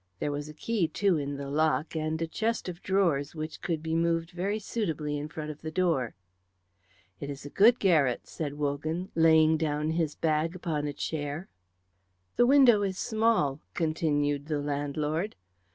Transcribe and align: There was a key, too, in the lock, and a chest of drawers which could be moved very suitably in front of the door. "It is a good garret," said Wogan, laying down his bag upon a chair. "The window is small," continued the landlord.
There 0.17 0.31
was 0.31 0.49
a 0.49 0.55
key, 0.55 0.87
too, 0.87 1.17
in 1.17 1.35
the 1.37 1.47
lock, 1.47 1.95
and 1.95 2.19
a 2.19 2.25
chest 2.25 2.67
of 2.67 2.81
drawers 2.81 3.35
which 3.35 3.61
could 3.61 3.83
be 3.83 3.93
moved 3.93 4.31
very 4.31 4.57
suitably 4.57 5.15
in 5.15 5.27
front 5.29 5.51
of 5.51 5.61
the 5.61 5.69
door. 5.69 6.15
"It 7.19 7.29
is 7.29 7.45
a 7.45 7.51
good 7.51 7.77
garret," 7.79 8.25
said 8.25 8.55
Wogan, 8.57 9.11
laying 9.13 9.57
down 9.57 9.91
his 9.91 10.15
bag 10.15 10.55
upon 10.55 10.87
a 10.87 10.93
chair. 10.93 11.49
"The 12.35 12.47
window 12.47 12.81
is 12.81 12.97
small," 12.97 13.59
continued 13.75 14.47
the 14.47 14.59
landlord. 14.59 15.35